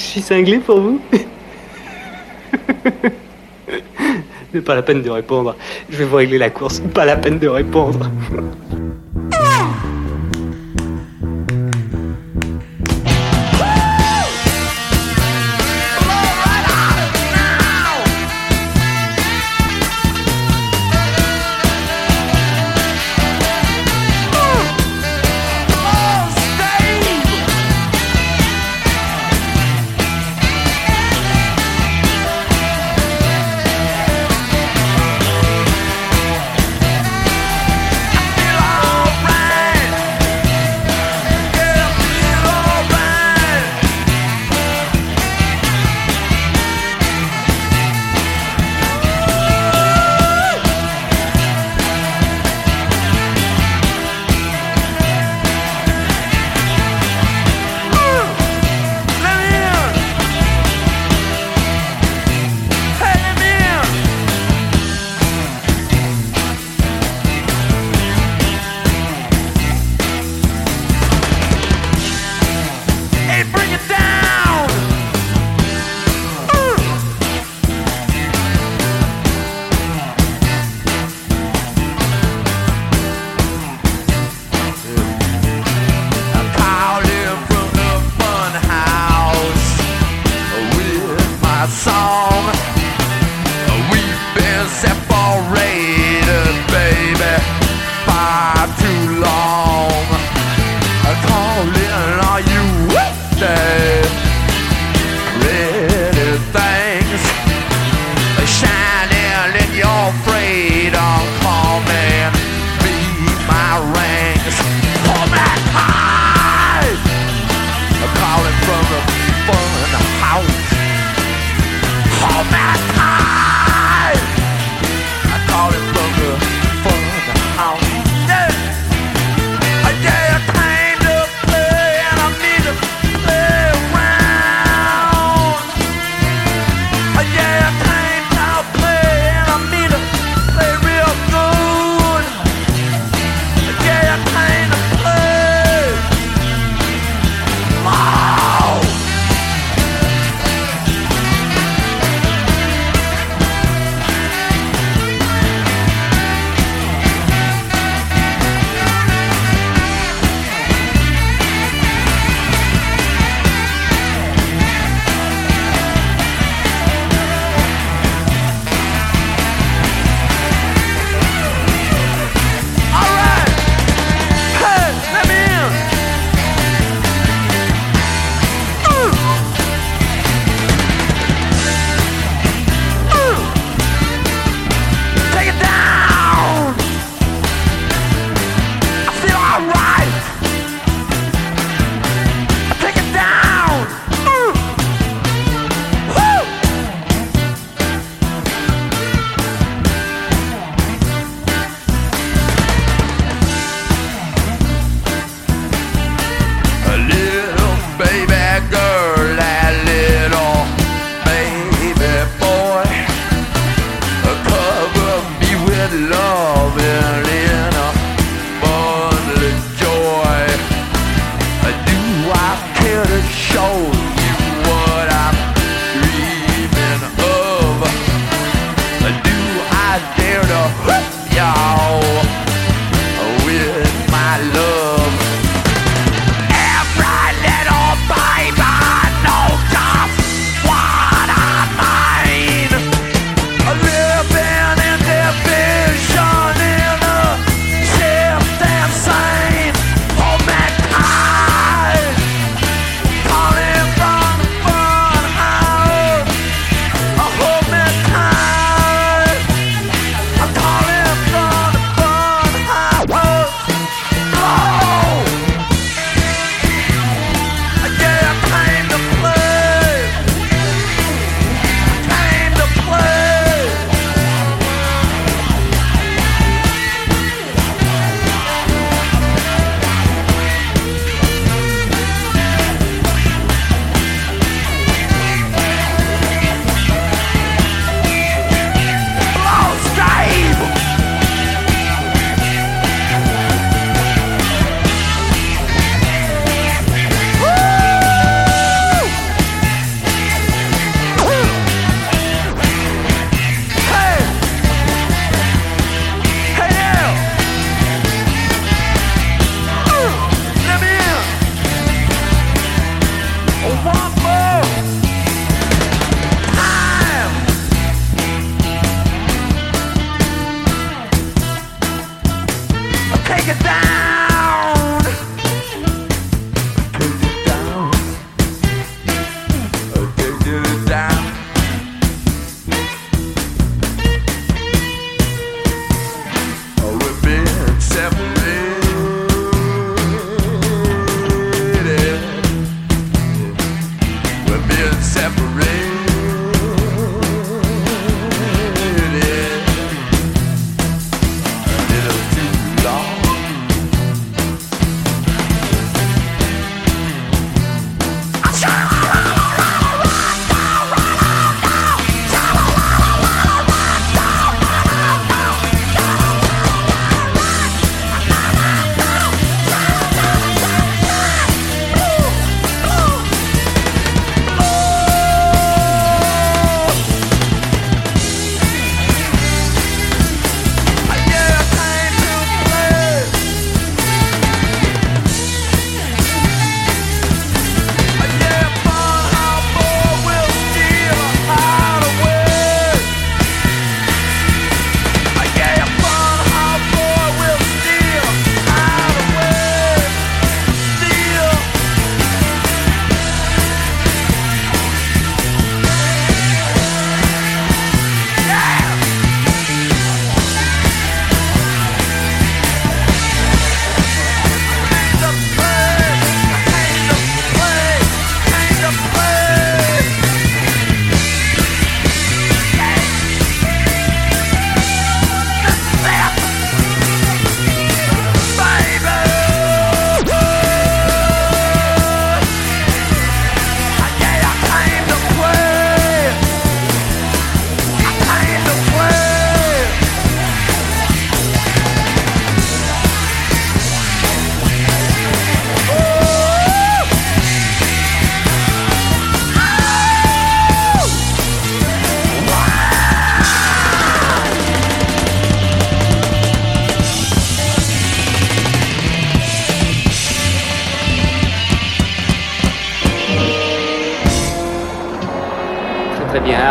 Suis 0.09 0.21
cinglé 0.21 0.57
pour 0.57 0.81
vous 0.81 0.99
Mais 4.53 4.61
pas 4.65 4.75
la 4.75 4.81
peine 4.81 5.01
de 5.03 5.09
répondre. 5.09 5.55
Je 5.89 5.97
vais 5.97 6.05
vous 6.05 6.15
régler 6.15 6.39
la 6.39 6.49
course. 6.49 6.81
Pas 6.93 7.05
la 7.05 7.15
peine 7.15 7.37
de 7.37 7.47
répondre. 7.47 8.09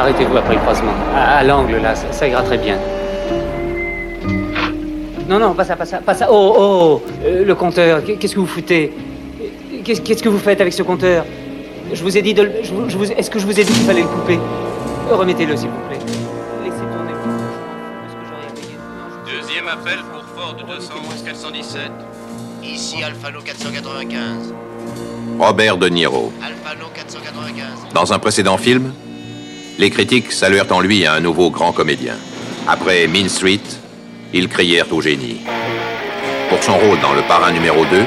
Arrêtez-vous 0.08 0.36
après 0.36 0.54
le 0.54 0.60
croisement. 0.60 0.92
À, 1.14 1.38
à 1.38 1.44
l'angle 1.44 1.76
là, 1.76 1.94
ça, 1.94 2.06
ça 2.12 2.26
ira 2.28 2.42
très 2.42 2.58
bien. 2.58 2.78
Non, 5.28 5.38
non, 5.38 5.52
pas 5.52 5.64
ça, 5.64 5.76
pas 5.76 5.84
ça, 5.84 5.98
pas 5.98 6.14
ça. 6.14 6.28
Oh, 6.30 6.54
oh, 6.58 7.02
euh, 7.24 7.44
le 7.44 7.54
compteur, 7.54 8.02
qu'est- 8.02 8.16
qu'est-ce 8.16 8.34
que 8.34 8.40
vous 8.40 8.46
foutez? 8.46 8.92
Qu'est-ce 9.84 10.00
qu'est-ce 10.00 10.22
que 10.22 10.28
vous 10.30 10.38
faites 10.38 10.60
avec 10.60 10.72
ce 10.72 10.82
compteur? 10.82 11.24
Je 11.92 12.02
vous 12.02 12.16
ai 12.16 12.22
dit 12.22 12.32
de 12.34 12.42
le... 12.42 12.52
je 12.62 12.72
vous- 12.72 12.88
je 12.88 12.96
vous- 12.96 13.04
Est-ce 13.12 13.30
que 13.30 13.38
je 13.38 13.44
vous 13.44 13.58
ai 13.60 13.64
dit 13.64 13.72
qu'il 13.72 13.82
fallait 13.84 14.00
le 14.02 14.06
couper? 14.08 14.38
Remettez-le, 15.10 15.56
s'il 15.56 15.68
vous 15.68 15.88
plaît. 15.88 15.98
Laissez 16.64 16.76
tourner. 16.78 17.12
Deuxième 19.26 19.68
appel 19.68 19.98
pour 20.12 20.22
Ford 20.34 20.54
211 20.56 21.22
417. 21.24 21.82
Ici 22.64 23.02
Alphano 23.02 23.40
495. 23.44 24.54
Robert 25.38 25.76
De 25.76 25.88
Niro. 25.88 26.32
Alphano 26.42 26.86
495. 26.94 27.92
Dans 27.94 28.12
un 28.12 28.18
précédent 28.18 28.56
film, 28.56 28.92
les 29.78 29.90
critiques 29.90 30.32
saluèrent 30.32 30.70
en 30.72 30.80
lui 30.80 31.06
un 31.06 31.20
nouveau 31.20 31.50
grand 31.50 31.72
comédien. 31.72 32.14
Après 32.66 33.06
Mean 33.06 33.28
Street, 33.28 33.60
ils 34.34 34.48
crièrent 34.48 34.92
au 34.92 35.00
génie. 35.00 35.40
Pour 36.50 36.62
son 36.62 36.76
rôle 36.76 37.00
dans 37.00 37.14
Le 37.14 37.22
Parrain 37.22 37.52
numéro 37.52 37.84
2, 37.84 38.04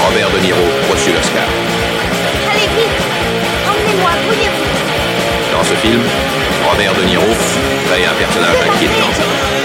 Robert 0.00 0.30
De 0.30 0.38
Niro 0.38 0.60
reçut 0.90 1.10
l'Oscar. 1.10 1.48
Allez 2.50 2.60
vite 2.60 2.96
Emmenez-moi, 3.66 4.10
brouillez-vous 4.24 5.56
Dans 5.56 5.64
ce 5.64 5.74
film, 5.74 6.00
Robert 6.70 6.94
De 6.94 7.02
Niro 7.02 7.26
crée 7.90 8.04
un 8.04 8.14
personnage 8.14 8.56
inquiétant. 8.72 9.57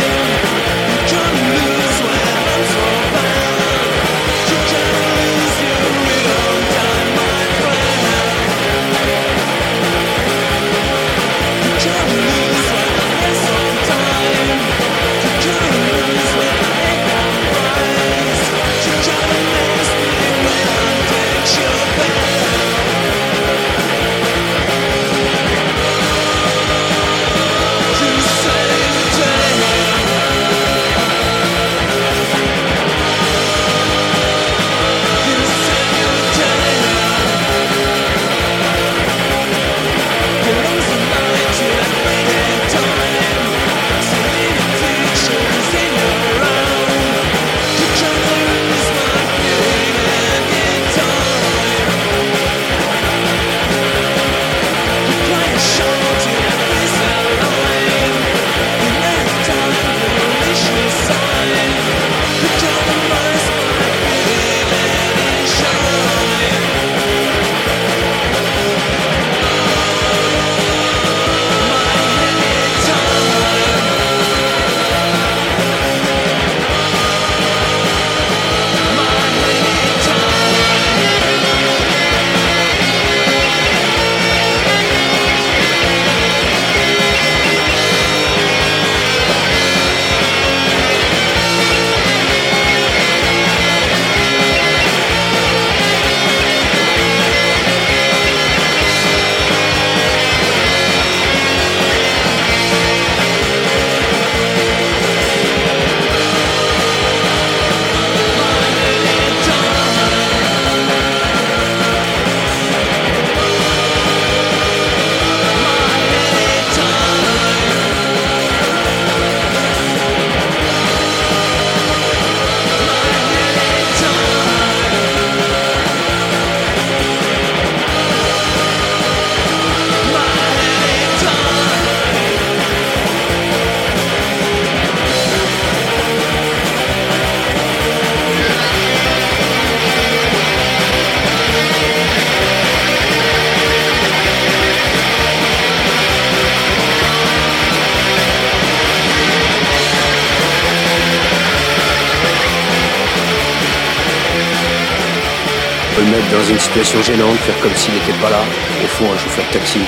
Le 156.03 156.11
mettre 156.11 156.29
dans 156.31 156.43
une 156.43 156.59
situation 156.59 157.01
gênante, 157.01 157.37
faire 157.37 157.59
comme 157.61 157.75
s'il 157.75 157.93
n'était 157.93 158.19
pas 158.21 158.29
là. 158.29 158.41
Au 158.83 158.87
fond, 158.87 159.05
un 159.05 159.17
chauffeur 159.17 159.45
de 159.47 159.53
taxi. 159.53 159.79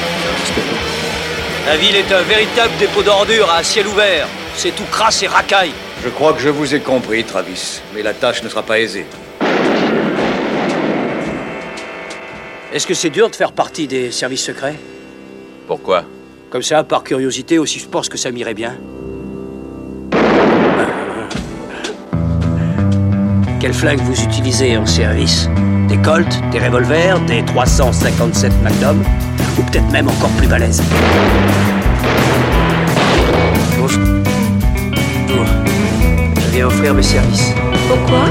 La 1.65 1.77
ville 1.77 1.95
est 1.95 2.11
un 2.11 2.21
véritable 2.21 2.71
dépôt 2.79 3.01
d'ordures 3.03 3.51
à 3.51 3.63
ciel 3.63 3.87
ouvert. 3.87 4.27
C'est 4.55 4.75
tout 4.75 4.85
crasse 4.91 5.23
et 5.23 5.27
racaille. 5.27 5.71
Je 6.03 6.09
crois 6.09 6.33
que 6.33 6.39
je 6.39 6.49
vous 6.49 6.75
ai 6.75 6.79
compris, 6.79 7.23
Travis, 7.23 7.81
mais 7.93 8.03
la 8.03 8.13
tâche 8.13 8.43
ne 8.43 8.49
sera 8.49 8.63
pas 8.63 8.79
aisée. 8.79 9.05
Est-ce 12.71 12.85
que 12.85 12.93
c'est 12.93 13.09
dur 13.09 13.29
de 13.29 13.35
faire 13.35 13.51
partie 13.51 13.87
des 13.87 14.11
services 14.11 14.43
secrets? 14.43 14.75
Pourquoi? 15.67 16.03
Comme 16.49 16.61
ça, 16.61 16.83
par 16.83 17.03
curiosité, 17.03 17.57
aussi 17.57 17.79
je 17.79 17.87
pense 17.87 18.09
que 18.09 18.17
ça 18.17 18.31
m'irait 18.31 18.53
bien. 18.53 18.75
Quel 23.59 23.73
flingue 23.73 24.01
vous 24.01 24.21
utilisez 24.21 24.77
en 24.77 24.85
service? 24.85 25.49
Des 25.95 26.01
Colt, 26.01 26.41
des 26.51 26.59
revolvers, 26.59 27.21
des 27.21 27.41
357 27.45 28.51
Magnum 28.61 29.01
Ou 29.57 29.61
peut-être 29.61 29.89
même 29.91 30.09
encore 30.09 30.29
plus 30.31 30.45
balèzes 30.45 30.83
Bonjour. 33.79 34.03
Je 36.35 36.51
viens 36.51 36.67
offrir 36.67 36.93
mes 36.93 37.01
services. 37.01 37.53
Pourquoi? 37.87 38.25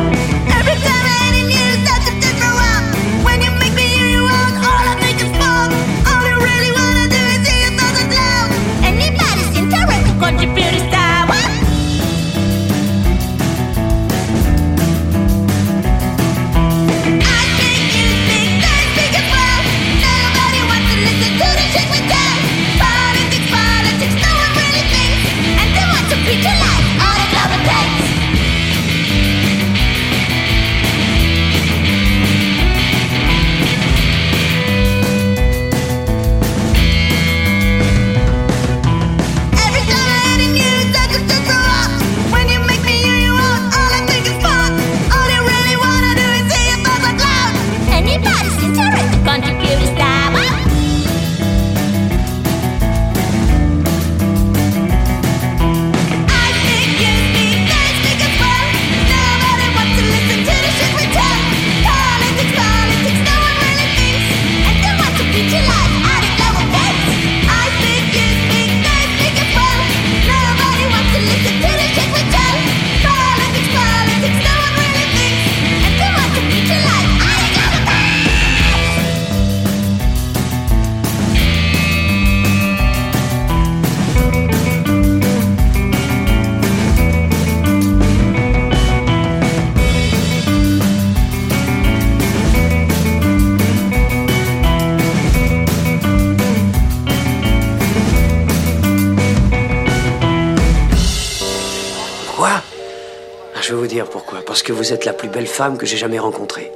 Parce 104.54 104.62
que 104.62 104.72
vous 104.72 104.92
êtes 104.92 105.04
la 105.04 105.12
plus 105.12 105.26
belle 105.26 105.48
femme 105.48 105.76
que 105.76 105.84
j'ai 105.84 105.96
jamais 105.96 106.20
rencontrée. 106.20 106.70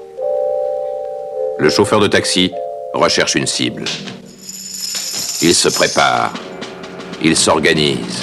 Le 1.61 1.71
chauffeur 1.71 2.01
de 2.01 2.09
taxi 2.09 2.53
recherche 2.93 3.37
une 3.37 3.47
cible. 3.47 3.85
Il 5.43 5.55
se 5.55 5.69
prépare. 5.69 6.33
Il 7.23 7.37
s'organise. 7.37 8.21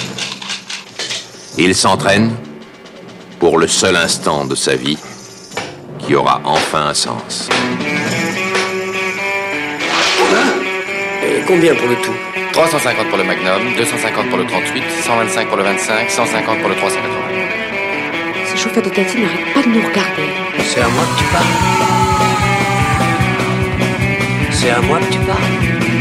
Il 1.56 1.74
s'entraîne 1.74 2.36
pour 3.38 3.56
le 3.56 3.66
seul 3.66 3.96
instant 3.96 4.44
de 4.44 4.54
sa 4.54 4.76
vie 4.76 4.98
qui 6.00 6.14
aura 6.14 6.42
enfin 6.44 6.88
un 6.88 6.94
sens. 6.94 7.48
Et 11.24 11.40
combien 11.46 11.74
pour 11.74 11.88
le 11.88 11.96
tout? 12.02 12.12
350 12.52 13.08
pour 13.08 13.16
le 13.16 13.24
Magnum, 13.24 13.74
250 13.74 14.28
pour 14.28 14.36
le 14.36 14.46
38, 14.46 14.82
125 15.02 15.48
pour 15.48 15.56
le 15.56 15.62
25, 15.62 16.10
150 16.10 16.60
pour 16.60 16.68
le 16.68 16.76
380. 16.76 17.65
Chauffeur 18.66 18.82
de 18.82 18.88
taxi 18.88 19.20
n'arrête 19.20 19.54
pas 19.54 19.62
de 19.62 19.68
nous 19.68 19.80
regarder. 19.80 20.28
C'est 20.58 20.80
à 20.80 20.88
moi 20.88 21.04
que 21.04 21.18
tu 21.18 21.24
parles. 21.30 21.54
C'est 24.50 24.70
à 24.70 24.80
moi 24.80 24.98
que 24.98 25.12
tu 25.12 25.18
parles. 25.20 25.38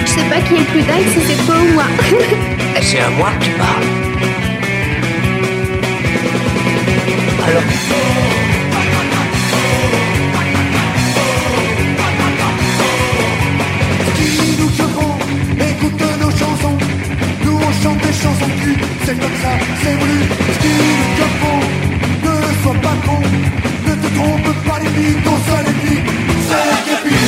Je 0.03 0.09
sais 0.09 0.24
pas 0.30 0.41
qui 0.41 0.55
est 0.55 0.59
le 0.59 0.66
plus 0.66 0.82
dingue, 0.82 1.05
si 1.13 1.20
c'est 1.28 1.45
toi 1.45 1.55
ou 1.61 1.74
moi. 1.74 1.84
C'est 2.82 2.99
à 2.99 3.09
moi 3.11 3.30
que 3.39 3.45
tu 3.45 3.51
parles. 3.51 3.84
Alors. 7.47 7.63
Qui 14.16 14.57
nous 14.59 14.70
choquons, 14.76 15.13
écoute 15.59 16.01
nos 16.20 16.32
chansons. 16.32 16.78
Nous 17.43 17.57
on 17.57 17.84
chante 17.84 17.99
des 17.99 18.13
chansons 18.13 18.51
cul, 18.63 18.76
c'est 19.05 19.20
comme 19.20 19.38
ça, 19.43 19.51
c'est 19.84 19.95
voulu. 19.99 20.20
Qui 20.61 20.68
nous 20.68 21.05
choquons, 21.18 21.59
ne 21.82 21.84
sois 22.66 22.82
pas 22.82 22.97
con. 23.05 23.22
Ne 23.88 23.93
te 23.93 24.09
trompe 24.18 24.51
pas 24.68 24.80
les 24.80 24.89
filles, 24.95 25.22
ton 25.24 25.38
seul 25.47 25.66
ennemi, 25.72 25.97
c'est 26.47 26.66
la 26.72 26.80
copine. 26.88 27.26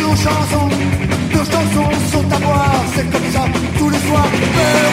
Nos 0.00 0.16
chansons. 0.16 0.70
Nos 1.34 1.44
chansons 1.52 1.90
sont 2.12 2.32
à 2.36 2.38
boire, 2.46 2.82
c'est 2.94 3.08
comme 3.12 3.28
ça, 3.32 3.44
tous 3.78 3.90
les 3.90 4.02
soirs. 4.08 4.87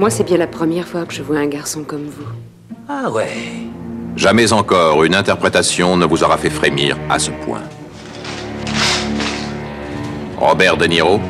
Moi, 0.00 0.08
c'est 0.08 0.24
bien 0.24 0.38
la 0.38 0.46
première 0.46 0.88
fois 0.88 1.04
que 1.04 1.12
je 1.12 1.22
vois 1.22 1.36
un 1.36 1.46
garçon 1.46 1.84
comme 1.84 2.06
vous. 2.06 2.24
Ah 2.88 3.10
ouais. 3.10 3.36
Jamais 4.16 4.50
encore 4.50 5.04
une 5.04 5.14
interprétation 5.14 5.94
ne 5.98 6.06
vous 6.06 6.24
aura 6.24 6.38
fait 6.38 6.48
frémir 6.48 6.96
à 7.10 7.18
ce 7.18 7.30
point. 7.44 7.60
Robert 10.38 10.78
De 10.78 10.86
Niro, 10.86 11.20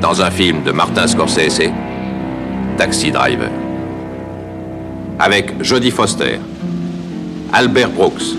dans 0.00 0.22
un 0.22 0.30
film 0.30 0.62
de 0.62 0.70
Martin 0.70 1.08
Scorsese, 1.08 1.68
Taxi 2.78 3.10
Driver. 3.10 3.50
Avec 5.18 5.60
Jodie 5.60 5.90
Foster, 5.90 6.38
Albert 7.52 7.90
Brooks, 7.90 8.36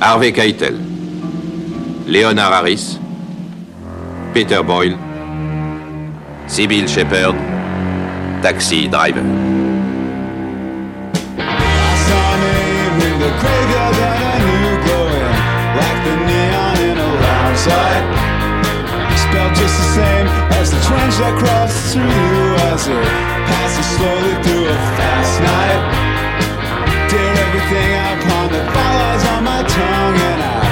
Harvey 0.00 0.30
Keitel, 0.30 0.76
Leonard 2.06 2.52
Harris, 2.52 3.00
Peter 4.32 4.60
Boyle, 4.64 4.96
Sybil 6.46 6.86
Shepherd, 6.86 7.34
Taxi 8.42 8.88
Driver. 8.88 9.22
Spelled 19.22 19.54
just 19.54 19.76
the 19.78 19.88
same 19.94 20.26
as 20.58 20.70
the 20.72 20.80
that 21.22 21.38
crossed 21.38 21.94
through 21.94 22.02
you 22.02 22.46
as 22.74 22.88
it 22.88 23.06
passes 23.46 23.86
slowly 23.94 24.34
through 24.42 24.66
a 24.66 24.76
fast 24.98 25.38
night. 25.40 25.80
Did 27.08 27.38
everything 27.46 27.90
on 29.32 29.44
my 29.44 29.62
tongue, 29.62 30.18
and 30.18 30.42
I 30.42 30.71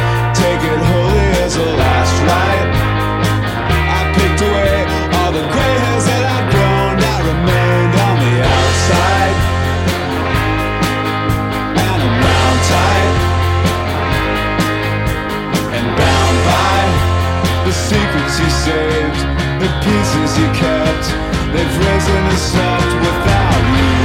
saved, 18.64 19.20
the 19.56 19.70
pieces 19.80 20.30
you 20.36 20.48
kept. 20.52 21.06
They've 21.52 21.76
risen 21.88 22.22
and 22.30 22.40
slept 22.50 22.92
without 23.06 23.64
you. 23.76 23.96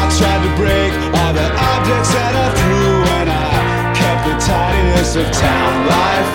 I 0.00 0.04
tried 0.18 0.42
to 0.44 0.52
break 0.60 0.92
all 1.16 1.32
the 1.32 1.48
objects 1.72 2.10
that 2.12 2.34
I 2.44 2.48
threw 2.60 2.92
and 3.18 3.28
I 3.32 3.56
kept 3.96 4.22
the 4.28 4.36
tidiness 4.36 5.16
of 5.16 5.26
town 5.32 5.74
life. 5.96 6.32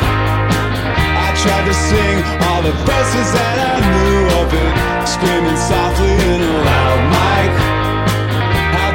I 1.26 1.30
tried 1.44 1.66
to 1.70 1.76
sing 1.90 2.16
all 2.50 2.62
the 2.66 2.76
verses 2.90 3.28
that 3.38 3.58
I 3.62 3.78
knew 3.94 4.22
of 4.42 4.50
it, 4.66 4.74
screaming 5.06 5.60
softly 5.70 6.18
in 6.34 6.42
a 6.42 6.54
loud 6.66 7.02
mic. 7.14 7.81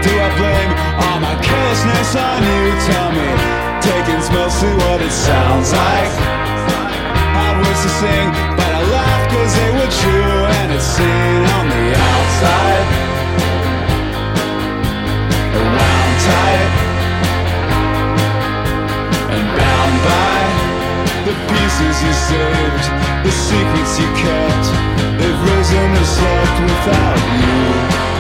Do 0.07 0.14
I 0.14 0.30
blame 0.38 0.72
all 1.02 1.18
my 1.18 1.34
carelessness 1.42 2.14
on 2.14 2.38
you? 2.46 2.62
Tell 2.86 3.11
me, 3.11 3.26
taking 3.82 4.07
taking's 4.07 4.30
mostly 4.30 4.70
what 4.86 5.02
it 5.02 5.11
sounds 5.11 5.74
like. 5.74 6.14
Hard 7.34 7.57
words 7.59 7.82
to 7.82 7.90
sing, 7.98 8.28
but 8.54 8.70
I 8.70 8.82
laughed 8.86 9.26
cause 9.34 9.52
they 9.59 9.70
were 9.74 9.92
true 10.02 10.38
and 10.62 10.68
it's 10.70 10.86
seen 10.86 11.42
on 11.59 11.64
the 11.74 11.86
outside. 12.14 12.86
Around 15.59 16.14
tight 16.30 16.70
and 19.34 19.46
bound 19.59 19.96
by 20.07 20.38
the 21.26 21.34
pieces 21.50 21.96
you 22.07 22.14
saved, 22.30 22.86
the 23.26 23.32
secrets 23.34 23.98
you 23.98 24.09
kept. 24.22 24.66
They've 25.18 25.42
risen 25.50 25.88
and 25.98 26.09
slept 26.14 26.57
without 26.62 27.20
you. 27.42 28.15